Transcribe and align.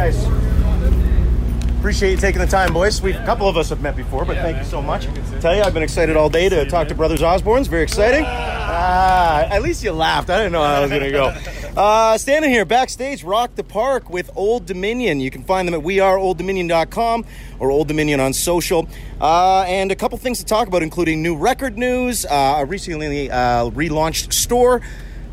guys. 0.00 0.26
Appreciate 1.78 2.12
you 2.12 2.16
taking 2.16 2.40
the 2.40 2.46
time, 2.46 2.72
boys. 2.72 3.02
We 3.02 3.12
a 3.12 3.24
couple 3.26 3.48
of 3.48 3.56
us 3.58 3.68
have 3.68 3.82
met 3.82 3.96
before, 3.96 4.24
but 4.24 4.36
thank 4.36 4.56
you 4.56 4.64
so 4.64 4.80
much. 4.80 5.06
Tell 5.40 5.54
you, 5.54 5.62
I've 5.62 5.74
been 5.74 5.82
excited 5.82 6.16
all 6.16 6.30
day 6.30 6.48
to 6.48 6.64
talk 6.66 6.88
to 6.88 6.94
Brothers 6.94 7.22
Osborne's. 7.22 7.68
Very 7.68 7.82
exciting. 7.82 8.24
Ah, 8.26 9.40
at 9.50 9.62
least 9.62 9.82
you 9.84 9.92
laughed. 9.92 10.30
I 10.30 10.38
didn't 10.38 10.52
know 10.52 10.62
how 10.62 10.74
I 10.76 10.80
was 10.80 10.90
going 10.90 11.02
to 11.02 11.10
go. 11.10 11.34
Uh, 11.76 12.18
standing 12.18 12.50
here 12.50 12.64
backstage, 12.64 13.22
Rock 13.22 13.54
the 13.54 13.62
Park 13.62 14.10
with 14.10 14.28
Old 14.34 14.66
Dominion. 14.66 15.20
You 15.20 15.30
can 15.30 15.44
find 15.44 15.68
them 15.68 15.74
at 15.74 15.80
weareolddominion.com 15.82 17.24
or 17.60 17.70
Old 17.70 17.86
Dominion 17.86 18.18
on 18.18 18.32
social. 18.32 18.88
Uh, 19.20 19.64
and 19.68 19.92
a 19.92 19.94
couple 19.94 20.18
things 20.18 20.40
to 20.40 20.44
talk 20.44 20.66
about, 20.66 20.82
including 20.82 21.22
new 21.22 21.36
record 21.36 21.78
news, 21.78 22.26
uh, 22.26 22.56
a 22.58 22.64
recently 22.64 23.30
uh, 23.30 23.70
relaunched 23.70 24.32
store. 24.32 24.82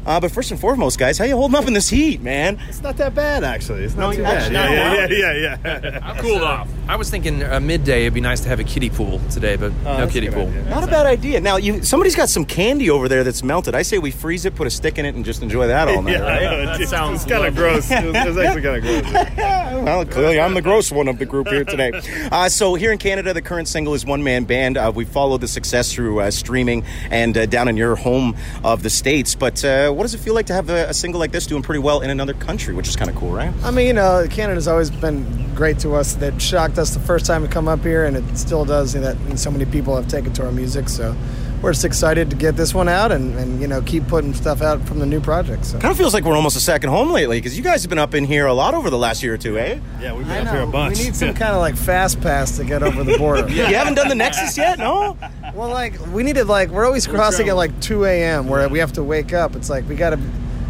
Uh, 0.08 0.21
but 0.21 0.32
first 0.32 0.52
and 0.52 0.60
foremost, 0.60 0.98
guys, 0.98 1.18
how 1.18 1.26
you 1.26 1.36
holding 1.36 1.58
up 1.58 1.68
in 1.68 1.74
this 1.74 1.89
heat, 1.89 2.21
man? 2.21 2.57
It's 2.70 2.82
not 2.82 2.96
that 2.96 3.14
bad, 3.14 3.44
actually. 3.44 3.84
It's 3.84 3.94
not 3.94 4.12
No, 4.12 4.16
too 4.16 4.24
actually, 4.24 4.54
bad. 4.54 5.12
Yeah, 5.12 5.18
yeah, 5.20 5.34
yeah, 5.34 5.57
yeah, 5.65 5.79
yeah. 5.84 6.00
I'm 6.10 6.15
cooled 6.21 6.42
off. 6.43 6.70
I 6.88 6.96
was 6.96 7.10
thinking 7.10 7.43
uh, 7.43 7.60
midday 7.60 8.04
it'd 8.04 8.14
be 8.14 8.21
nice 8.21 8.39
to 8.39 8.48
have 8.48 8.62
a 8.62 8.64
kiddie 8.64 8.89
pool 8.89 9.20
today, 9.29 9.57
but 9.57 9.74
no 9.84 10.07
kiddie 10.07 10.29
pool. 10.29 10.48
idea. 10.48 10.64
Not 10.70 10.86
a 10.86 10.88
bad 10.88 11.06
idea. 11.06 11.42
Now, 11.42 11.57
you 11.57 11.84
somebody's 11.84 12.15
got 12.15 12.29
some 12.29 12.46
candy 12.46 12.89
over 12.89 13.10
there 13.10 13.25
that's 13.25 13.43
melted. 13.43 13.75
I 13.75 13.82
say 13.82 13.98
we 13.98 14.12
freeze 14.12 14.46
it, 14.46 14.56
put 14.56 14.65
a 14.65 14.70
stick 14.70 14.98
in 14.98 15.06
it, 15.06 15.14
and 15.15 15.25
just 15.25 15.42
enjoy 15.43 15.68
that 15.68 15.89
all 15.89 16.01
night, 16.01 16.12
Yeah, 16.14 16.20
right? 16.21 16.42
I 16.48 16.51
know, 16.51 16.65
That 16.68 16.79
it's, 16.82 16.89
sounds 16.89 17.26
kind 17.26 17.46
of 17.46 17.56
gross. 17.56 17.92
It's 17.92 17.92
it 17.92 18.15
actually 18.15 18.62
kind 18.62 18.78
of 18.78 18.84
gross. 18.84 19.14
well, 19.84 20.06
clearly 20.06 20.39
I'm 20.39 20.54
the 20.54 20.62
gross 20.62 20.89
one 20.89 21.10
of 21.10 21.20
the 21.20 21.26
group 21.26 21.50
here 21.50 21.65
today. 21.65 21.92
Uh, 22.32 22.48
so 22.48 22.76
here 22.76 22.93
in 22.93 22.98
Canada, 22.98 23.34
the 23.34 23.42
current 23.42 23.68
single 23.68 23.93
is 23.93 24.06
One 24.06 24.24
Man 24.24 24.46
Band. 24.46 24.78
Uh, 24.78 24.89
we 24.96 25.04
followed 25.04 25.42
the 25.42 25.48
success 25.50 25.92
through 25.93 26.21
uh, 26.21 26.32
streaming 26.32 26.86
and 27.12 27.37
uh, 27.37 27.46
down 27.46 27.68
in 27.68 27.76
your 27.76 27.98
home 27.98 28.37
of 28.64 28.84
the 28.84 28.89
States. 28.89 29.36
But 29.36 29.65
uh, 29.65 29.92
what 29.97 30.04
does 30.04 30.14
it 30.14 30.19
feel 30.19 30.36
like 30.36 30.46
to 30.46 30.54
have 30.54 30.69
a, 30.69 30.89
a 30.89 30.93
single 30.93 31.19
like 31.19 31.32
this 31.32 31.47
doing 31.47 31.64
pretty 31.64 31.79
well 31.79 32.02
in 32.02 32.11
another 32.11 32.33
country, 32.33 32.73
which 32.73 32.88
is 32.88 32.95
kind 32.95 33.09
of 33.09 33.16
cool, 33.16 33.31
right? 33.31 33.52
I 33.64 33.72
mean, 33.72 33.88
you 33.88 33.94
know, 33.94 34.28
Canada's 34.30 34.67
always 34.67 34.92
been 34.92 35.56
great 35.56 35.80
to 35.80 35.95
us. 35.95 36.14
That 36.16 36.39
shocked 36.39 36.78
us 36.78 36.94
the 36.94 37.00
first 37.00 37.25
time 37.25 37.42
we 37.42 37.48
come 37.48 37.67
up 37.67 37.81
here, 37.81 38.06
and 38.06 38.16
it 38.16 38.38
still 38.38 38.64
does. 38.64 38.94
You 38.94 39.02
know, 39.02 39.14
that 39.14 39.38
so 39.40 39.50
many 39.50 39.66
people 39.66 39.95
have 39.95 40.08
taken 40.08 40.34
to 40.34 40.45
our 40.45 40.52
music. 40.52 40.88
So 40.88 41.16
we're 41.62 41.72
just 41.72 41.86
excited 41.86 42.30
to 42.30 42.36
get 42.36 42.56
this 42.56 42.73
one 42.73 42.88
out 42.88 43.12
and, 43.12 43.36
and 43.38 43.59
you 43.59 43.68
know 43.68 43.81
keep 43.81 44.08
putting 44.08 44.34
stuff 44.34 44.62
out 44.62 44.81
from 44.88 45.00
the 45.00 45.06
new 45.06 45.20
project. 45.20 45.66
So. 45.66 45.80
Kind 45.80 45.92
of 45.92 45.98
feels 45.98 46.14
like 46.14 46.23
we're 46.23 46.36
almost 46.36 46.56
a 46.56 46.62
second 46.62 46.92
home 46.92 47.09
lately 47.09 47.40
because 47.40 47.58
you 47.58 47.64
guys 47.64 47.81
have 47.81 47.90
been 47.90 47.98
up 47.98 48.14
in 48.14 48.25
here 48.25 48.45
a 48.45 48.53
lot 48.53 48.73
over 48.75 48.90
the 48.90 48.98
last 48.98 49.23
year 49.23 49.34
or 49.34 49.38
two, 49.38 49.58
eh? 49.58 49.80
Yeah, 50.00 50.14
we've 50.14 50.30
I 50.30 50.40
been 50.40 50.48
up 50.48 50.53
here 50.53 50.64
a 50.64 50.68
bunch. 50.68 51.00
We 51.00 51.06
need 51.06 51.16
some 51.16 51.34
kind 51.34 51.53
of 51.53 51.59
like 51.59 51.75
fast 51.75 52.22
pass 52.22 52.58
to 52.58 52.64
get 52.64 52.84
over 52.84 53.03
the 53.03 53.18
border. 53.18 53.48
You 53.58 53.64
haven't 53.75 53.95
done 53.95 54.08
the 54.08 54.16
Nexus 54.16 54.56
yet, 54.58 54.78
no? 54.78 55.18
Well, 55.58 55.69
like 55.69 55.94
we 56.13 56.22
need 56.23 56.36
to 56.36 56.45
like 56.45 56.69
we're 56.69 56.86
always 56.86 57.08
crossing 57.08 57.50
at 57.50 57.55
like 57.55 57.80
2 57.81 58.05
a.m. 58.05 58.47
where 58.47 58.69
we 58.69 58.80
have 58.80 58.94
to 58.94 59.03
wake 59.03 59.33
up. 59.33 59.55
It's 59.55 59.69
like 59.69 59.89
we 59.89 59.95
gotta, 59.95 60.19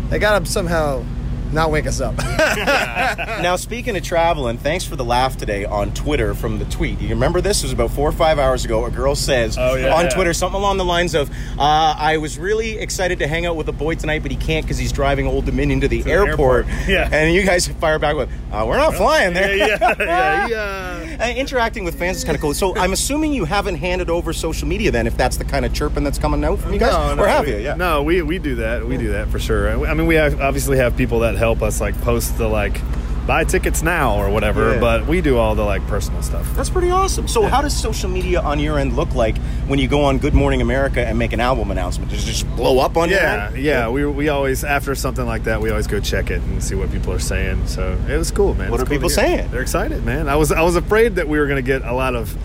they 0.10 0.18
gotta 0.18 0.46
somehow 0.46 1.04
not 1.52 1.72
wake 1.72 1.86
us 1.88 2.00
up. 2.02 2.16
Now, 3.38 3.56
speaking 3.56 3.96
of 3.96 4.04
traveling, 4.04 4.58
thanks 4.58 4.84
for 4.84 4.96
the 4.96 5.06
laugh 5.06 5.38
today 5.38 5.64
on 5.64 5.94
Twitter 5.94 6.34
from 6.34 6.58
the 6.60 6.66
tweet. 6.66 7.00
You 7.00 7.10
remember 7.10 7.40
this? 7.40 7.60
It 7.62 7.66
was 7.66 7.72
about 7.74 7.92
four 7.92 8.10
or 8.10 8.12
five 8.12 8.40
hours 8.40 8.66
ago. 8.66 8.84
A 8.86 8.92
girl 8.92 9.16
says 9.16 9.58
Oh, 9.60 9.76
yeah, 9.76 9.94
on 9.94 10.06
yeah. 10.06 10.10
Twitter 10.10 10.34
something 10.34 10.60
along 10.60 10.78
the 10.78 10.86
lines 10.86 11.14
of, 11.14 11.30
uh, 11.30 11.96
I 11.98 12.18
was 12.18 12.38
really 12.40 12.80
excited 12.80 13.20
to 13.20 13.28
hang 13.28 13.46
out 13.46 13.56
with 13.56 13.70
a 13.70 13.72
boy 13.74 13.96
tonight, 13.96 14.24
but 14.24 14.32
he 14.32 14.38
can't 14.38 14.66
because 14.66 14.78
he's 14.80 14.92
driving 14.92 15.28
Old 15.28 15.46
Dominion 15.46 15.82
to 15.82 15.88
the, 15.88 16.02
the 16.02 16.12
airport. 16.12 16.66
airport. 16.68 16.68
Yeah. 16.88 17.08
And 17.12 17.34
you 17.34 17.44
guys 17.44 17.68
fire 17.68 18.00
back 18.00 18.16
with, 18.16 18.30
uh, 18.52 18.66
we're 18.68 18.78
not 18.78 18.96
flying 18.96 19.34
there. 19.34 19.56
yeah, 19.56 19.96
yeah, 20.00 20.48
yeah. 20.48 21.07
Uh, 21.20 21.34
interacting 21.36 21.84
with 21.84 21.98
fans 21.98 22.18
is 22.18 22.24
kind 22.24 22.36
of 22.36 22.42
cool. 22.42 22.54
So 22.54 22.76
I'm 22.76 22.94
assuming 22.94 23.34
you 23.34 23.46
haven't 23.46 23.76
handed 23.76 24.10
over 24.10 24.34
social 24.34 24.68
media 24.68 24.92
then, 24.92 25.08
if 25.08 25.18
that's 25.18 25.38
the 25.38 25.46
kind 25.46 25.66
of 25.66 25.74
chirping 25.74 26.04
that's 26.04 26.20
coming 26.20 26.44
out 26.44 26.60
from 26.60 26.74
you 26.74 26.80
guys? 26.80 26.92
No, 26.92 27.16
no, 27.16 27.24
or 27.24 27.28
have 27.28 27.46
we, 27.46 27.54
you? 27.54 27.60
Yeah. 27.60 27.76
No, 27.76 28.04
we, 28.04 28.22
we 28.22 28.38
do 28.40 28.56
that. 28.56 28.86
We 28.86 28.98
do 28.98 29.10
that 29.14 29.30
for 29.30 29.40
sure. 29.40 29.88
I 29.88 29.94
mean, 29.94 30.08
we 30.08 30.16
have, 30.16 30.40
obviously 30.40 30.78
have 30.78 30.96
people 30.96 31.20
that 31.20 31.36
help 31.36 31.62
us 31.62 31.82
like 31.82 32.00
post 32.02 32.38
the 32.38 32.48
like 32.48 32.80
buy 33.28 33.44
tickets 33.44 33.84
now 33.84 34.16
or 34.18 34.30
whatever, 34.30 34.74
Yeah. 34.74 34.80
but 34.80 35.06
we 35.06 35.20
do 35.22 35.38
all 35.38 35.54
the 35.54 35.64
like 35.64 35.86
personal 35.88 36.22
stuff. 36.24 36.50
That's 36.56 36.70
pretty 36.70 36.90
awesome. 36.90 37.28
So, 37.28 37.44
how 37.46 37.62
does 37.62 37.76
social 37.76 38.10
media 38.10 38.40
on 38.42 38.58
your 38.60 38.80
end 38.80 38.96
look 38.96 39.14
like 39.14 39.38
when 39.68 39.78
you 39.80 39.88
go 39.88 40.06
on 40.06 40.18
Good 40.18 40.34
Morning 40.34 40.62
America 40.62 41.06
and 41.06 41.20
make 41.20 41.34
an 41.34 41.40
album 41.42 41.70
announcement? 41.70 42.10
Does 42.10 42.24
it 42.24 42.28
just 42.28 42.48
blow 42.56 42.80
up 42.80 42.96
on 42.98 43.10
your 43.10 43.20
Yeah, 43.20 43.48
end? 43.54 43.58
yeah. 43.58 43.90
We, 43.90 44.06
we 44.06 44.30
always 44.30 44.64
after 44.64 44.96
something 44.96 45.26
like 45.26 45.44
that, 45.44 45.62
we 45.62 45.70
always 45.70 45.88
go 45.88 46.00
check 46.00 46.32
it 46.32 46.42
and 46.42 46.64
see 46.64 46.74
what 46.76 46.90
people 46.92 47.12
are 47.14 47.20
saying. 47.20 47.68
So 47.68 47.98
it 48.08 48.18
was 48.18 48.32
cool, 48.32 48.54
man. 48.56 48.72
What 48.72 48.80
It's 48.80 48.84
are 48.84 48.86
cool 48.90 48.96
people 48.96 49.10
saying? 49.10 49.52
They're 49.52 49.62
excited, 49.62 50.06
man. 50.06 50.30
I 50.30 50.38
was 50.38 50.52
I 50.54 50.62
was 50.62 50.76
afraid 50.78 51.16
that 51.16 51.28
we 51.28 51.38
were 51.38 51.46
going 51.48 51.58
to 51.64 51.68
get 51.68 51.82
a 51.84 51.94
lot 51.94 52.16
of 52.16 52.36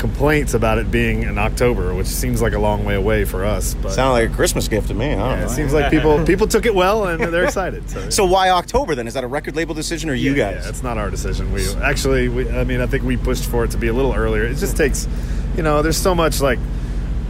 complaints 0.00 0.54
about 0.54 0.78
it 0.78 0.90
being 0.90 1.22
in 1.22 1.38
October, 1.38 1.94
which 1.94 2.06
seems 2.08 2.42
like 2.42 2.54
a 2.54 2.58
long 2.58 2.84
way 2.84 2.94
away 2.94 3.24
for 3.24 3.44
us. 3.44 3.74
But 3.74 3.92
Sound 3.92 4.12
like 4.14 4.30
a 4.30 4.34
Christmas 4.34 4.66
gift 4.66 4.88
to 4.88 4.94
me. 4.94 5.06
I 5.06 5.14
don't 5.14 5.18
yeah, 5.18 5.36
know. 5.36 5.44
it 5.44 5.50
seems 5.50 5.72
like 5.72 5.90
people 5.90 6.24
people 6.32 6.48
took 6.48 6.66
it 6.66 6.74
well 6.74 7.06
and 7.06 7.22
they're 7.22 7.44
excited. 7.44 7.88
So, 7.88 8.10
so, 8.10 8.24
why 8.24 8.50
October 8.50 8.94
then? 8.94 9.06
Is 9.06 9.14
that 9.14 9.22
a 9.22 9.28
record 9.28 9.54
label 9.54 9.74
decision 9.74 10.10
or 10.10 10.14
you 10.14 10.32
Yeah, 10.32 10.52
guys? 10.52 10.64
Yeah, 10.64 10.70
it's 10.70 10.82
not 10.82 10.98
our 10.98 11.10
decision. 11.10 11.52
We 11.52 11.72
actually, 11.76 12.28
we, 12.28 12.50
I 12.50 12.64
mean, 12.64 12.80
I 12.80 12.86
think 12.86 13.04
we 13.04 13.16
pushed 13.16 13.44
for 13.44 13.64
it 13.64 13.70
to 13.72 13.78
be 13.78 13.86
a 13.88 13.92
little 13.92 14.14
earlier. 14.14 14.44
It 14.44 14.56
just 14.56 14.76
takes, 14.76 15.06
you 15.56 15.62
know, 15.62 15.82
there's 15.82 15.98
so 15.98 16.14
much 16.14 16.40
like 16.40 16.58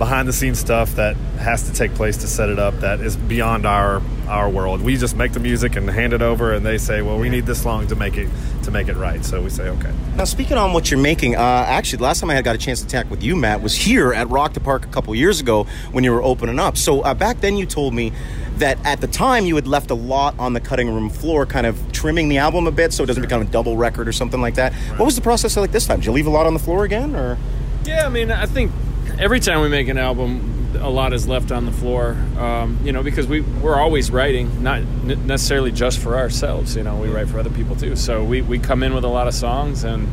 behind 0.01 0.27
the 0.27 0.33
scenes 0.33 0.59
stuff 0.59 0.95
that 0.95 1.15
has 1.39 1.65
to 1.65 1.75
take 1.75 1.95
place 1.95 2.17
to 2.17 2.27
set 2.27 2.49
it 2.49 2.59
up 2.59 2.73
that 2.81 3.01
is 3.01 3.19
beyond 3.19 3.67
our 3.67 4.01
our 4.29 4.49
world. 4.49 4.81
We 4.81 4.97
just 4.97 5.15
make 5.15 5.35
the 5.35 5.41
music 5.41 5.77
and 5.77 5.91
hand 5.91 6.15
it 6.15 6.23
over, 6.23 6.55
and 6.55 6.65
they 6.65 6.79
say, 6.79 7.03
well, 7.03 7.19
we 7.19 7.29
need 7.29 7.45
this 7.45 7.67
long 7.67 7.87
to 7.89 7.97
make 7.97 8.17
it 8.17 8.31
to 8.63 8.71
make 8.71 8.89
it 8.89 8.97
right. 8.97 9.23
So 9.23 9.43
we 9.43 9.51
say, 9.51 9.69
okay. 9.69 9.93
Now, 10.17 10.25
speaking 10.25 10.57
on 10.57 10.73
what 10.73 10.91
you're 10.91 10.99
making, 10.99 11.37
uh, 11.37 11.39
actually, 11.39 11.99
the 11.99 12.05
last 12.05 12.21
time 12.21 12.31
I 12.31 12.35
had 12.35 12.45
got 12.45 12.55
a 12.55 12.59
chance 12.59 12.81
to 12.81 12.87
talk 12.87 13.11
with 13.11 13.23
you, 13.23 13.37
Matt, 13.37 13.61
was 13.61 13.75
here 13.75 14.15
at 14.15 14.31
Rock 14.31 14.55
the 14.55 14.61
Park 14.61 14.87
a 14.87 14.89
couple 14.89 15.15
years 15.15 15.39
ago 15.39 15.65
when 15.93 16.03
you 16.03 16.13
were 16.13 16.23
opening 16.23 16.59
up. 16.59 16.79
So 16.79 17.03
uh, 17.03 17.13
back 17.13 17.43
then, 17.43 17.59
you 17.59 17.67
told 17.67 17.93
me 17.93 18.15
that 18.57 18.79
at 18.87 19.03
the 19.03 19.07
time 19.07 19.45
you 19.45 19.55
had 19.55 19.67
left 19.67 19.91
a 19.91 19.95
lot 19.95 20.35
on 20.39 20.55
the 20.55 20.61
cutting 20.61 20.89
room 20.89 21.11
floor, 21.11 21.45
kind 21.45 21.67
of 21.67 21.93
trimming 21.93 22.31
the 22.31 22.39
album 22.39 22.67
a 22.67 22.73
bit 22.73 22.95
so 22.95 23.03
it 23.03 23.07
doesn't 23.07 23.23
become 23.23 23.43
a 23.43 23.47
double 23.47 23.77
record 23.77 24.09
or 24.09 24.13
something 24.13 24.41
like 24.41 24.55
that. 24.55 24.73
What 24.97 25.05
was 25.05 25.17
the 25.17 25.23
process 25.23 25.59
like 25.59 25.73
this 25.73 25.87
time? 25.87 25.99
Did 25.99 26.07
you 26.07 26.13
leave 26.13 26.27
a 26.27 26.31
lot 26.31 26.47
on 26.47 26.55
the 26.55 26.61
floor 26.61 26.85
again, 26.85 27.15
or? 27.15 27.37
Yeah, 27.85 28.07
I 28.07 28.09
mean, 28.09 28.31
I 28.31 28.47
think 28.47 28.73
every 29.19 29.41
time 29.41 29.61
we 29.63 29.69
make 29.69 29.89
an 29.89 29.99
album, 29.99 30.77
a 30.81 30.89
lot 30.89 31.13
is 31.13 31.27
left 31.27 31.53
on 31.53 31.67
the 31.67 31.73
floor. 31.73 32.17
Um, 32.39 32.79
you 32.85 32.93
know, 32.93 33.03
because 33.03 33.27
we 33.27 33.41
we're 33.41 33.79
always 33.79 34.11
writing, 34.11 34.63
not 34.63 34.83
necessarily 35.05 35.73
just 35.73 35.99
for 35.99 36.17
ourselves. 36.17 36.77
You 36.77 36.85
know, 36.85 36.97
we 36.97 37.09
write 37.09 37.29
for 37.29 37.39
other 37.39 37.51
people 37.51 37.77
too. 37.77 37.97
So 37.97 38.25
we 38.25 38.43
we 38.43 38.59
come 38.59 38.83
in 38.83 38.95
with 38.95 39.05
a 39.05 39.09
lot 39.09 39.29
of 39.29 39.35
songs 39.35 39.85
and. 39.85 40.09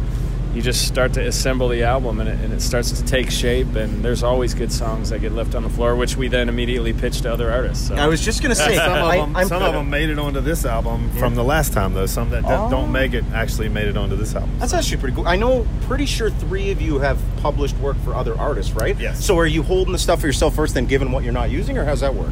You 0.57 0.63
just 0.63 0.88
start 0.88 1.13
to 1.13 1.22
assemble 1.28 1.68
the 1.69 1.84
album, 1.84 2.19
and 2.19 2.28
it, 2.28 2.40
and 2.40 2.51
it 2.51 2.63
starts 2.63 2.91
to 2.94 3.06
take 3.06 3.29
shape. 3.29 3.75
And 3.75 4.03
there's 4.03 4.23
always 4.23 4.56
good 4.56 4.72
songs 4.72 5.12
that 5.12 5.19
get 5.19 5.31
left 5.31 5.53
on 5.53 5.62
the 5.62 5.69
floor, 5.69 5.95
which 5.95 6.18
we 6.18 6.29
then 6.29 6.50
immediately 6.50 6.94
pitch 6.94 7.22
to 7.22 7.31
other 7.31 7.51
artists. 7.51 7.90
So. 7.90 7.94
I 7.95 8.07
was 8.07 8.25
just 8.25 8.41
gonna 8.41 8.56
say, 8.56 8.75
some 8.75 8.91
of 8.91 9.12
them, 9.12 9.35
I'm- 9.35 9.47
some 9.47 9.62
of 9.62 9.73
them 9.73 9.91
made 9.91 10.09
it 10.09 10.17
onto 10.17 10.41
this 10.41 10.66
album 10.66 11.12
from 11.19 11.35
the 11.35 11.44
last 11.44 11.73
time, 11.73 11.94
though. 11.94 12.07
Some 12.07 12.31
that 12.31 12.44
Oh. 12.47 12.72
don't 12.72 12.91
make 12.91 13.13
it 13.13 13.23
actually 13.35 13.69
made 13.69 13.88
it 13.88 13.97
onto 13.97 14.16
this 14.16 14.34
album. 14.34 14.50
That's 14.57 14.73
actually 14.73 14.97
pretty 14.97 15.16
cool. 15.16 15.28
I 15.28 15.35
know, 15.35 15.67
pretty 15.81 16.07
sure 16.07 16.31
three 16.31 16.72
of 16.72 16.81
you 16.81 16.97
have 16.97 17.19
published 17.44 17.78
work 17.78 17.97
for 18.03 18.16
other 18.16 18.35
artists, 18.35 18.72
right? 18.73 19.00
Yes. 19.00 19.23
So 19.23 19.38
are 19.38 19.46
you 19.46 19.62
holding 19.62 19.91
the 19.91 20.00
stuff 20.00 20.22
for 20.22 20.25
yourself 20.25 20.56
first, 20.56 20.73
then 20.73 20.88
giving 20.88 21.12
what 21.12 21.23
you're 21.23 21.34
not 21.34 21.51
using, 21.51 21.78
or 21.78 21.85
how's 21.85 22.00
that 22.00 22.16
work? 22.16 22.31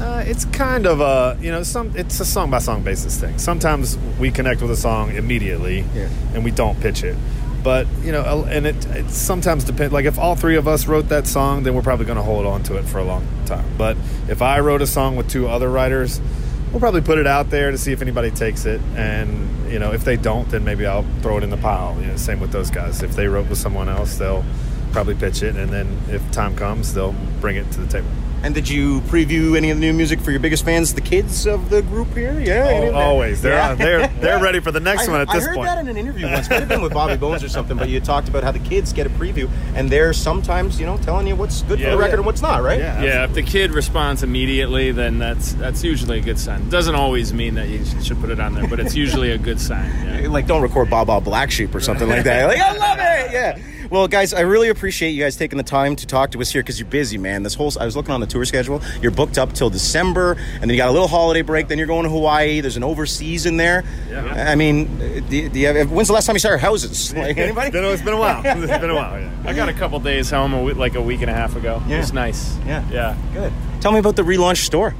Uh, 0.00 0.24
it's 0.26 0.46
kind 0.46 0.84
of 0.84 1.00
a 1.00 1.38
you 1.40 1.52
know 1.52 1.62
some 1.62 1.92
it's 1.94 2.18
a 2.18 2.24
song 2.24 2.50
by 2.50 2.58
song 2.58 2.82
basis 2.82 3.20
thing. 3.20 3.38
Sometimes 3.38 3.96
we 4.18 4.32
connect 4.32 4.60
with 4.62 4.72
a 4.72 4.76
song 4.76 5.14
immediately, 5.14 5.84
Yeah. 5.94 6.08
and 6.34 6.42
we 6.42 6.50
don't 6.50 6.80
pitch 6.80 7.04
it. 7.04 7.14
But 7.62 7.86
you 8.00 8.12
know, 8.12 8.44
and 8.48 8.66
it, 8.66 8.86
it 8.86 9.10
sometimes 9.10 9.64
depends. 9.64 9.92
Like 9.92 10.04
if 10.04 10.18
all 10.18 10.34
three 10.34 10.56
of 10.56 10.66
us 10.66 10.86
wrote 10.86 11.08
that 11.08 11.26
song, 11.26 11.62
then 11.62 11.74
we're 11.74 11.82
probably 11.82 12.06
going 12.06 12.16
to 12.16 12.22
hold 12.22 12.46
on 12.46 12.62
to 12.64 12.76
it 12.76 12.84
for 12.84 12.98
a 12.98 13.04
long 13.04 13.26
time. 13.46 13.64
But 13.78 13.96
if 14.28 14.42
I 14.42 14.60
wrote 14.60 14.82
a 14.82 14.86
song 14.86 15.16
with 15.16 15.28
two 15.28 15.48
other 15.48 15.68
writers, 15.68 16.20
we'll 16.70 16.80
probably 16.80 17.02
put 17.02 17.18
it 17.18 17.26
out 17.26 17.50
there 17.50 17.70
to 17.70 17.78
see 17.78 17.92
if 17.92 18.02
anybody 18.02 18.30
takes 18.30 18.64
it. 18.64 18.80
And 18.96 19.70
you 19.70 19.78
know, 19.78 19.92
if 19.92 20.04
they 20.04 20.16
don't, 20.16 20.48
then 20.50 20.64
maybe 20.64 20.86
I'll 20.86 21.06
throw 21.20 21.38
it 21.38 21.44
in 21.44 21.50
the 21.50 21.56
pile. 21.56 21.96
You 22.00 22.08
know, 22.08 22.16
same 22.16 22.40
with 22.40 22.52
those 22.52 22.70
guys. 22.70 23.02
If 23.02 23.14
they 23.14 23.28
wrote 23.28 23.48
with 23.48 23.58
someone 23.58 23.88
else, 23.88 24.16
they'll 24.16 24.44
probably 24.92 25.14
pitch 25.14 25.42
it, 25.42 25.56
and 25.56 25.70
then 25.70 25.98
if 26.08 26.30
time 26.32 26.54
comes, 26.54 26.92
they'll 26.92 27.14
bring 27.40 27.56
it 27.56 27.70
to 27.72 27.80
the 27.80 27.86
table. 27.86 28.10
And 28.44 28.54
did 28.54 28.68
you 28.68 29.00
preview 29.02 29.56
any 29.56 29.70
of 29.70 29.78
the 29.78 29.80
new 29.80 29.92
music 29.92 30.20
for 30.20 30.32
your 30.32 30.40
biggest 30.40 30.64
fans, 30.64 30.94
the 30.94 31.00
kids 31.00 31.46
of 31.46 31.70
the 31.70 31.80
group 31.82 32.12
here? 32.14 32.40
Yeah, 32.40 32.66
any 32.66 32.86
of 32.88 32.94
oh, 32.94 32.98
that? 32.98 33.06
always. 33.06 33.40
They're 33.40 33.52
Yeah. 33.54 33.70
on, 33.70 33.78
they're 33.78 34.06
they're 34.20 34.42
ready 34.42 34.58
for 34.58 34.72
the 34.72 34.80
next 34.80 35.08
I, 35.08 35.12
one 35.12 35.20
at 35.20 35.30
I 35.30 35.34
this 35.34 35.46
point. 35.46 35.60
I 35.60 35.76
heard 35.76 35.76
that 35.76 35.80
in 35.82 35.88
an 35.88 35.96
interview 35.96 36.28
once. 36.28 36.50
Might 36.50 36.58
have 36.60 36.68
been 36.68 36.82
with 36.82 36.92
Bobby 36.92 37.16
Bones 37.16 37.44
or 37.44 37.48
something, 37.48 37.76
but 37.76 37.88
you 37.88 38.00
talked 38.00 38.28
about 38.28 38.42
how 38.42 38.50
the 38.50 38.58
kids 38.58 38.92
get 38.92 39.06
a 39.06 39.10
preview, 39.10 39.48
and 39.76 39.88
they're 39.88 40.12
sometimes, 40.12 40.80
you 40.80 40.86
know, 40.86 40.98
telling 40.98 41.28
you 41.28 41.36
what's 41.36 41.62
good 41.62 41.80
for 41.80 41.90
the 41.90 41.96
record 41.96 42.16
and 42.18 42.26
what's 42.26 42.42
not, 42.42 42.62
right? 42.64 42.80
Yeah. 42.80 43.02
Yeah, 43.02 43.24
if 43.24 43.34
the 43.34 43.42
kid 43.42 43.70
responds 43.70 44.22
immediately, 44.24 44.90
then 44.90 45.18
that's 45.18 45.52
that's 45.54 45.84
usually 45.84 46.18
a 46.18 46.22
good 46.22 46.38
sign. 46.38 46.68
Doesn't 46.68 46.96
always 46.96 47.32
mean 47.32 47.54
that 47.54 47.68
you 47.68 47.84
should 48.02 48.20
put 48.20 48.30
it 48.30 48.40
on 48.40 48.54
there, 48.54 48.66
but 48.66 48.80
it's 48.80 48.96
usually 48.96 49.30
a 49.30 49.38
good 49.38 49.60
sign. 49.60 49.88
Yeah. 50.04 50.28
Like, 50.28 50.46
don't 50.48 50.62
record 50.62 50.90
Bob 50.90 51.06
Bob 51.06 51.24
Black 51.24 51.50
Sheep 51.52 51.72
or 51.74 51.80
something 51.80 52.08
like 52.08 52.24
that. 52.24 52.46
Like, 52.46 52.58
I 52.58 52.72
love 52.76 52.98
it. 52.98 53.32
Yeah. 53.32 53.58
Well, 53.92 54.08
guys, 54.08 54.32
I 54.32 54.40
really 54.40 54.70
appreciate 54.70 55.10
you 55.10 55.22
guys 55.22 55.36
taking 55.36 55.58
the 55.58 55.62
time 55.62 55.96
to 55.96 56.06
talk 56.06 56.30
to 56.30 56.40
us 56.40 56.50
here 56.50 56.62
because 56.62 56.80
you're 56.80 56.88
busy, 56.88 57.18
man. 57.18 57.42
This 57.42 57.52
whole 57.52 57.70
I 57.78 57.84
was 57.84 57.94
looking 57.94 58.14
on 58.14 58.22
the 58.22 58.26
tour 58.26 58.46
schedule. 58.46 58.80
You're 59.02 59.10
booked 59.10 59.36
up 59.36 59.52
till 59.52 59.68
December, 59.68 60.38
and 60.54 60.62
then 60.62 60.70
you 60.70 60.78
got 60.78 60.88
a 60.88 60.92
little 60.92 61.08
holiday 61.08 61.42
break. 61.42 61.68
Then 61.68 61.76
you're 61.76 61.86
going 61.86 62.04
to 62.04 62.08
Hawaii. 62.08 62.62
There's 62.62 62.78
an 62.78 62.84
overseas 62.84 63.44
in 63.44 63.58
there. 63.58 63.84
Yeah. 64.08 64.48
I 64.48 64.54
mean, 64.54 64.96
do 65.28 65.36
you, 65.36 65.50
do 65.50 65.60
you 65.60 65.66
have, 65.66 65.92
when's 65.92 66.08
the 66.08 66.14
last 66.14 66.24
time 66.24 66.34
you 66.36 66.40
saw 66.40 66.48
your 66.48 66.56
houses? 66.56 67.12
Like 67.22 67.36
anybody? 67.36 67.66
It's 67.66 67.74
been, 67.74 67.84
it's 67.84 68.00
been 68.02 68.14
a 68.14 68.18
while. 68.18 68.40
It's 68.62 68.78
been 68.80 68.88
a 68.88 68.94
while. 68.94 69.20
Yeah. 69.20 69.30
I 69.44 69.52
got 69.52 69.68
a 69.68 69.74
couple 69.74 70.00
days 70.00 70.30
home, 70.30 70.54
a 70.54 70.62
week, 70.62 70.76
like 70.76 70.94
a 70.94 71.02
week 71.02 71.20
and 71.20 71.30
a 71.30 71.34
half 71.34 71.54
ago. 71.54 71.82
Yeah. 71.86 71.96
It 71.96 71.98
was 71.98 72.14
nice. 72.14 72.56
Yeah. 72.60 72.88
yeah. 72.90 73.18
Good. 73.34 73.52
Tell 73.82 73.92
me 73.92 73.98
about 73.98 74.16
the 74.16 74.22
relaunch 74.22 74.64
store. 74.64 74.94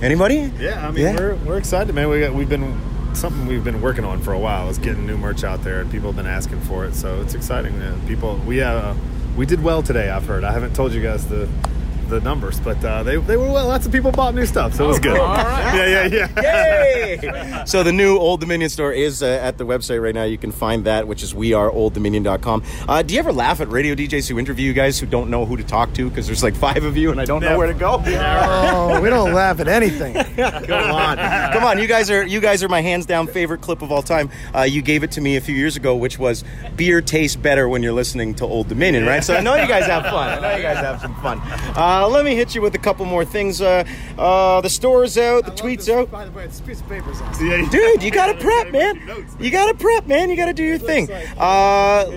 Anybody? 0.00 0.50
Yeah, 0.58 0.88
I 0.88 0.90
mean 0.90 1.04
Yeah. 1.04 1.16
we're 1.16 1.34
we're 1.44 1.58
excited, 1.58 1.94
man. 1.94 2.08
We 2.08 2.20
got, 2.20 2.32
we've 2.32 2.48
been 2.48 2.80
something 3.14 3.46
we've 3.46 3.64
been 3.64 3.80
working 3.80 4.04
on 4.04 4.20
for 4.20 4.32
a 4.32 4.38
while. 4.38 4.68
Is 4.68 4.78
getting 4.78 5.06
new 5.06 5.16
merch 5.16 5.44
out 5.44 5.62
there, 5.64 5.80
and 5.80 5.90
people 5.90 6.08
have 6.08 6.16
been 6.16 6.26
asking 6.26 6.60
for 6.62 6.84
it. 6.84 6.94
So 6.94 7.20
it's 7.20 7.34
exciting. 7.34 7.78
Man. 7.78 8.06
People, 8.06 8.36
we 8.46 8.62
uh, 8.62 8.94
we 9.36 9.46
did 9.46 9.62
well 9.62 9.82
today. 9.82 10.10
I've 10.10 10.26
heard. 10.26 10.44
I 10.44 10.52
haven't 10.52 10.74
told 10.74 10.92
you 10.92 11.02
guys 11.02 11.28
the 11.28 11.48
the 12.12 12.20
numbers, 12.20 12.60
but 12.60 12.82
uh, 12.84 13.02
they 13.02 13.16
they 13.16 13.36
were 13.36 13.50
well. 13.50 13.66
Lots 13.66 13.86
of 13.86 13.92
people 13.92 14.12
bought 14.12 14.34
new 14.34 14.46
stuff, 14.46 14.74
so 14.74 14.84
it 14.84 14.88
was 14.88 14.98
good. 15.00 15.18
all 15.18 15.34
right. 15.34 15.62
Yeah, 15.72 16.06
yeah, 16.06 16.28
yeah. 16.36 16.42
Yay! 16.42 17.64
so 17.66 17.82
the 17.82 17.92
new 17.92 18.18
Old 18.18 18.40
Dominion 18.40 18.68
store 18.70 18.92
is 18.92 19.22
uh, 19.22 19.26
at 19.42 19.56
the 19.58 19.64
website 19.64 20.02
right 20.02 20.14
now. 20.14 20.24
You 20.24 20.36
can 20.38 20.52
find 20.52 20.84
that, 20.84 21.08
which 21.08 21.22
is 21.22 21.32
weareolddominion.com. 21.34 22.62
Uh, 22.88 23.02
do 23.02 23.14
you 23.14 23.20
ever 23.20 23.32
laugh 23.32 23.60
at 23.60 23.68
radio 23.68 23.94
DJs 23.94 24.28
who 24.28 24.38
interview 24.38 24.66
you 24.66 24.72
guys 24.72 24.98
who 24.98 25.06
don't 25.06 25.30
know 25.30 25.44
who 25.46 25.56
to 25.56 25.64
talk 25.64 25.92
to 25.94 26.08
because 26.08 26.26
there's 26.26 26.42
like 26.42 26.54
five 26.54 26.84
of 26.84 26.96
you 26.96 27.10
and 27.10 27.20
I 27.20 27.24
don't 27.24 27.42
know 27.42 27.56
where 27.58 27.66
to 27.66 27.74
go? 27.74 28.02
Oh, 28.06 29.00
we 29.00 29.08
don't 29.08 29.32
laugh 29.32 29.60
at 29.60 29.68
anything. 29.68 30.14
Come 30.36 30.90
on, 30.92 31.16
come 31.52 31.64
on! 31.64 31.78
You 31.78 31.86
guys 31.86 32.10
are 32.10 32.24
you 32.26 32.40
guys 32.40 32.62
are 32.62 32.68
my 32.68 32.80
hands 32.80 33.06
down 33.06 33.26
favorite 33.26 33.60
clip 33.60 33.82
of 33.82 33.90
all 33.92 34.02
time. 34.02 34.30
Uh, 34.54 34.62
you 34.62 34.82
gave 34.82 35.02
it 35.02 35.12
to 35.12 35.20
me 35.20 35.36
a 35.36 35.40
few 35.40 35.54
years 35.54 35.76
ago, 35.76 35.96
which 35.96 36.18
was 36.18 36.44
beer 36.76 37.00
tastes 37.00 37.36
better 37.36 37.68
when 37.68 37.82
you're 37.82 37.92
listening 37.92 38.34
to 38.36 38.44
Old 38.44 38.68
Dominion, 38.68 39.06
right? 39.06 39.22
So 39.24 39.34
I 39.34 39.40
know 39.40 39.54
you 39.56 39.66
guys 39.68 39.86
have 39.86 40.04
fun. 40.04 40.38
I 40.38 40.40
know 40.40 40.56
you 40.56 40.62
guys 40.62 40.78
have 40.78 41.00
some 41.00 41.14
fun. 41.16 41.38
Uh, 42.02 42.08
let 42.08 42.24
me 42.24 42.34
hit 42.34 42.52
you 42.52 42.60
with 42.60 42.74
a 42.74 42.78
couple 42.78 43.06
more 43.06 43.24
things. 43.24 43.60
Uh, 43.60 43.84
uh, 44.18 44.60
the 44.60 44.68
store's 44.68 45.16
out, 45.16 45.44
the 45.44 45.52
tweets 45.52 45.88
out. 45.88 46.10
By 46.10 46.24
the 46.24 46.32
way, 46.32 46.48
this 46.48 46.60
piece 46.60 46.80
of 46.80 46.88
paper 46.88 47.08
is 47.12 47.20
Yeah, 47.40 47.68
Dude, 47.70 48.02
you 48.02 48.10
gotta 48.10 48.34
prep, 48.34 48.72
man. 48.72 49.24
You 49.38 49.52
gotta 49.52 49.74
prep, 49.74 50.08
man. 50.08 50.28
You 50.28 50.34
gotta 50.34 50.52
do 50.52 50.64
your 50.64 50.78
thing. 50.78 51.08
Uh, 51.38 52.10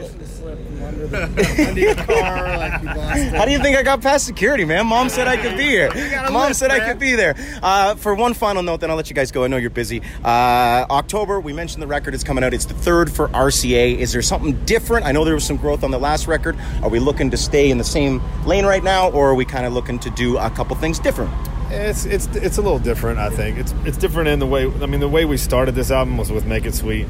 how 3.36 3.46
do 3.46 3.52
you 3.52 3.60
think 3.60 3.78
I 3.78 3.84
got 3.84 4.02
past 4.02 4.26
security, 4.26 4.66
man? 4.66 4.88
Mom 4.88 5.10
said 5.10 5.28
I 5.28 5.38
could 5.38 5.58
be 5.58 5.64
here. 5.64 5.92
Mom 6.32 6.54
said 6.54 6.72
I 6.72 6.88
could 6.88 7.00
be 7.00 7.16
there. 7.16 7.36
Uh, 7.62 7.96
for 7.96 8.16
one 8.16 8.34
final 8.34 8.64
note, 8.64 8.82
then 8.82 8.90
I'll 8.90 8.96
let 8.96 9.10
you 9.10 9.16
guys 9.16 9.32
go. 9.32 9.44
I 9.44 9.48
know 9.48 9.58
you're 9.58 9.70
busy. 9.70 10.02
Uh, 10.24 10.86
October, 10.90 11.40
we 11.40 11.54
mentioned 11.54 11.82
the 11.82 11.88
record 11.88 12.14
is 12.14 12.24
coming 12.24 12.44
out. 12.44 12.54
It's 12.54 12.66
the 12.66 12.74
third 12.74 13.12
for 13.12 13.28
RCA. 13.30 13.98
Is 13.98 14.12
there 14.14 14.22
something 14.22 14.54
different? 14.66 15.06
I 15.06 15.12
know 15.12 15.26
there 15.26 15.36
was 15.36 15.46
some 15.46 15.58
growth 15.58 15.84
on 15.84 15.92
the 15.92 16.00
last 16.00 16.28
record. 16.28 16.58
Are 16.82 16.90
we 16.90 17.00
looking 17.00 17.32
to 17.32 17.38
stay 17.38 17.70
in 17.72 17.78
the 17.78 17.84
same 17.84 18.22
lane 18.46 18.66
right 18.66 18.84
now, 18.84 19.10
or 19.12 19.30
are 19.30 19.36
we 19.36 19.46
kind 19.46 19.66
of 19.66 19.74
looking 19.76 20.00
to 20.00 20.10
do 20.10 20.40
a 20.40 20.50
couple 20.50 20.76
things 20.76 20.98
different? 20.98 21.32
It's 21.70 22.06
it's 22.06 22.28
it's 22.28 22.58
a 22.58 22.62
little 22.62 22.80
different. 22.80 23.20
I 23.20 23.30
think 23.30 23.60
it's 23.60 23.74
it's 23.86 23.98
different 23.98 24.30
in 24.30 24.40
the 24.40 24.48
way. 24.48 24.66
I 24.66 24.86
mean, 24.88 25.00
the 25.00 25.10
way 25.10 25.26
we 25.26 25.38
started 25.38 25.76
this 25.76 25.92
album 25.92 26.18
was 26.18 26.32
with 26.32 26.46
"Make 26.46 26.66
It 26.66 26.74
Sweet," 26.74 27.06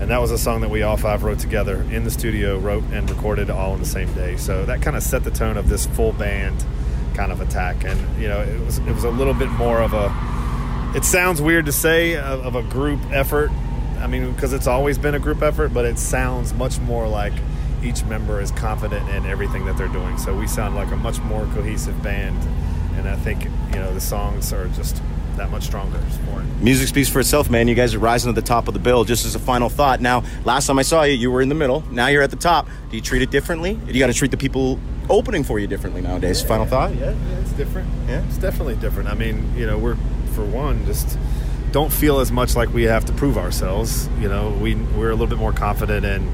and 0.00 0.10
that 0.10 0.20
was 0.20 0.30
a 0.30 0.38
song 0.38 0.60
that 0.62 0.70
we 0.70 0.82
all 0.82 0.96
five 0.96 1.24
wrote 1.24 1.38
together 1.38 1.82
in 1.90 2.04
the 2.04 2.10
studio, 2.10 2.58
wrote 2.58 2.84
and 2.92 3.10
recorded 3.10 3.50
all 3.50 3.74
in 3.74 3.80
the 3.80 3.86
same 3.86 4.12
day. 4.14 4.36
So 4.36 4.64
that 4.64 4.80
kind 4.80 4.96
of 4.96 5.02
set 5.02 5.24
the 5.24 5.30
tone 5.30 5.56
of 5.56 5.68
this 5.68 5.86
full 5.86 6.12
band 6.12 6.64
kind 7.14 7.32
of 7.32 7.40
attack. 7.40 7.84
And 7.84 8.20
you 8.20 8.28
know, 8.28 8.40
it 8.40 8.60
was 8.64 8.78
it 8.78 8.92
was 8.92 9.04
a 9.04 9.10
little 9.10 9.34
bit 9.34 9.50
more 9.50 9.80
of 9.82 9.92
a. 9.92 10.14
It 10.96 11.04
sounds 11.04 11.42
weird 11.42 11.66
to 11.66 11.72
say 11.72 12.16
of, 12.16 12.46
of 12.46 12.54
a 12.54 12.62
group 12.62 13.00
effort. 13.10 13.50
I 13.98 14.06
mean, 14.06 14.32
because 14.32 14.52
it's 14.52 14.66
always 14.66 14.98
been 14.98 15.14
a 15.14 15.18
group 15.18 15.42
effort, 15.42 15.72
but 15.72 15.84
it 15.84 15.98
sounds 15.98 16.52
much 16.52 16.78
more 16.78 17.08
like 17.08 17.32
each 17.84 18.04
member 18.04 18.40
is 18.40 18.50
confident 18.50 19.08
in 19.10 19.26
everything 19.26 19.64
that 19.66 19.76
they're 19.76 19.88
doing. 19.88 20.18
So 20.18 20.34
we 20.36 20.46
sound 20.46 20.74
like 20.74 20.90
a 20.90 20.96
much 20.96 21.20
more 21.20 21.44
cohesive 21.54 22.00
band, 22.02 22.38
and 22.96 23.08
I 23.08 23.16
think 23.16 23.44
you 23.44 23.76
know 23.80 23.92
the 23.92 24.00
songs 24.00 24.52
are 24.52 24.68
just 24.68 25.02
that 25.36 25.50
much 25.50 25.64
stronger 25.64 25.98
for 25.98 26.40
it. 26.40 26.46
Music 26.62 26.88
speaks 26.88 27.08
for 27.08 27.20
itself, 27.20 27.50
man. 27.50 27.66
You 27.66 27.74
guys 27.74 27.94
are 27.94 27.98
rising 27.98 28.32
to 28.32 28.40
the 28.40 28.46
top 28.46 28.68
of 28.68 28.74
the 28.74 28.80
bill. 28.80 29.04
Just 29.04 29.26
as 29.26 29.34
a 29.34 29.40
final 29.40 29.68
thought, 29.68 30.00
now, 30.00 30.22
last 30.44 30.66
time 30.66 30.78
I 30.78 30.82
saw 30.82 31.02
you, 31.02 31.14
you 31.14 31.30
were 31.30 31.42
in 31.42 31.48
the 31.48 31.54
middle. 31.54 31.82
Now 31.90 32.06
you're 32.06 32.22
at 32.22 32.30
the 32.30 32.36
top. 32.36 32.68
Do 32.90 32.96
you 32.96 33.02
treat 33.02 33.22
it 33.22 33.30
differently? 33.30 33.74
Do 33.74 33.92
you 33.92 33.98
got 33.98 34.06
to 34.06 34.14
treat 34.14 34.30
the 34.30 34.36
people 34.36 34.78
opening 35.08 35.44
for 35.44 35.58
you 35.58 35.66
differently 35.66 36.00
nowadays. 36.00 36.42
final 36.42 36.66
thought? 36.66 36.94
Yeah, 36.94 37.10
yeah, 37.10 37.38
it's 37.40 37.52
different. 37.52 37.88
Yeah? 38.08 38.24
it's 38.26 38.38
definitely 38.38 38.76
different. 38.76 39.08
I 39.08 39.14
mean, 39.14 39.52
you 39.56 39.66
know, 39.66 39.78
we're 39.78 39.96
for 40.34 40.44
one 40.44 40.84
just 40.86 41.18
don't 41.70 41.92
feel 41.92 42.20
as 42.20 42.32
much 42.32 42.56
like 42.56 42.72
we 42.72 42.84
have 42.84 43.04
to 43.06 43.12
prove 43.12 43.36
ourselves. 43.36 44.08
You 44.20 44.28
know, 44.28 44.50
we 44.60 44.74
we're 44.74 45.10
a 45.10 45.14
little 45.14 45.26
bit 45.26 45.38
more 45.38 45.52
confident 45.52 46.04
in 46.06 46.30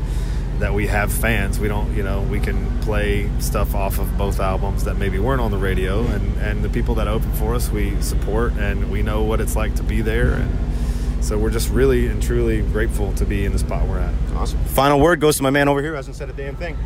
that 0.60 0.72
we 0.72 0.86
have 0.86 1.12
fans. 1.12 1.58
We 1.58 1.68
don't, 1.68 1.94
you 1.94 2.02
know, 2.02 2.22
we 2.22 2.40
can 2.40 2.80
play 2.80 3.28
stuff 3.40 3.74
off 3.74 3.98
of 3.98 4.16
both 4.16 4.40
albums 4.40 4.84
that 4.84 4.94
maybe 4.96 5.18
weren't 5.18 5.40
on 5.40 5.50
the 5.50 5.58
radio, 5.58 6.04
and 6.06 6.36
and 6.38 6.62
the 6.62 6.68
people 6.68 6.94
that 6.96 7.08
open 7.08 7.32
for 7.34 7.54
us, 7.54 7.70
we 7.70 8.00
support, 8.00 8.52
and 8.54 8.90
we 8.90 9.02
know 9.02 9.22
what 9.22 9.40
it's 9.40 9.56
like 9.56 9.74
to 9.76 9.82
be 9.82 10.00
there, 10.00 10.34
and 10.34 11.24
so 11.24 11.38
we're 11.38 11.50
just 11.50 11.70
really 11.70 12.06
and 12.06 12.22
truly 12.22 12.62
grateful 12.62 13.12
to 13.14 13.24
be 13.24 13.44
in 13.44 13.52
the 13.52 13.58
spot 13.58 13.86
we're 13.86 13.98
at. 13.98 14.14
Awesome. 14.34 14.58
Final 14.64 15.00
word 15.00 15.20
goes 15.20 15.36
to 15.36 15.42
my 15.42 15.50
man 15.50 15.68
over 15.68 15.80
here 15.80 15.90
who 15.90 15.96
hasn't 15.96 16.16
said 16.16 16.30
a 16.30 16.32
damn 16.32 16.56
thing. 16.56 16.78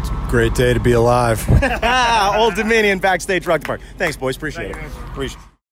It's 0.00 0.10
a 0.10 0.26
great 0.30 0.54
day 0.54 0.74
to 0.74 0.80
be 0.80 0.92
alive. 0.92 1.44
Old 2.36 2.54
Dominion 2.54 2.98
backstage 2.98 3.46
rock 3.46 3.60
the 3.60 3.66
park. 3.66 3.80
Thanks, 3.96 4.16
boys. 4.16 4.36
Appreciate 4.36 4.70
it. 4.70 4.76
Appreciate 5.10 5.40
it. 5.40 5.45